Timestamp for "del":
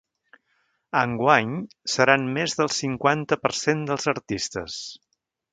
2.63-2.73